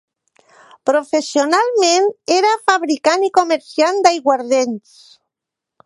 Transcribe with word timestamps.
Professionalment 0.89 2.09
era 2.37 2.55
fabricant 2.71 3.27
i 3.29 3.31
comerciant 3.41 4.01
d'aiguardents. 4.09 4.99